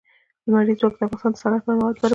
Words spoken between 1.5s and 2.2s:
صنعت لپاره مواد برابروي.